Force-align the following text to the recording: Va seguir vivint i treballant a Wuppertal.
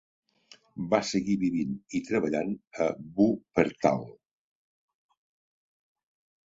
Va 0.93 0.99
seguir 1.09 1.35
vivint 1.43 1.75
i 1.99 2.01
treballant 2.07 2.57
a 2.87 2.89
Wuppertal. 3.05 4.05